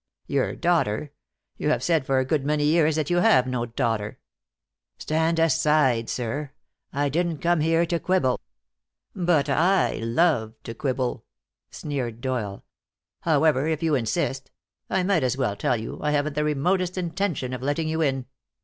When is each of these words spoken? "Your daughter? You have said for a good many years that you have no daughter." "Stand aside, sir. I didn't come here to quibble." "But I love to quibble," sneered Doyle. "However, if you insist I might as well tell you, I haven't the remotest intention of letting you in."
"Your 0.25 0.55
daughter? 0.55 1.11
You 1.57 1.69
have 1.69 1.83
said 1.83 2.07
for 2.07 2.17
a 2.17 2.25
good 2.25 2.43
many 2.43 2.63
years 2.63 2.95
that 2.95 3.11
you 3.11 3.17
have 3.17 3.45
no 3.45 3.67
daughter." 3.67 4.17
"Stand 4.97 5.37
aside, 5.37 6.09
sir. 6.09 6.53
I 6.91 7.07
didn't 7.07 7.37
come 7.37 7.59
here 7.59 7.85
to 7.85 7.99
quibble." 7.99 8.41
"But 9.15 9.47
I 9.47 9.97
love 9.97 10.55
to 10.63 10.73
quibble," 10.73 11.25
sneered 11.69 12.19
Doyle. 12.19 12.65
"However, 13.19 13.67
if 13.67 13.83
you 13.83 13.93
insist 13.93 14.49
I 14.89 15.03
might 15.03 15.21
as 15.21 15.37
well 15.37 15.55
tell 15.55 15.77
you, 15.77 15.99
I 16.01 16.09
haven't 16.09 16.33
the 16.33 16.43
remotest 16.43 16.97
intention 16.97 17.53
of 17.53 17.61
letting 17.61 17.87
you 17.87 18.01
in." 18.01 18.25